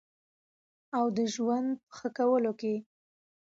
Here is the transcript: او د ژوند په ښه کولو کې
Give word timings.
او 0.97 1.05
د 1.17 1.19
ژوند 1.33 1.69
په 1.77 1.89
ښه 1.97 2.09
کولو 2.17 2.51
کې 2.59 2.75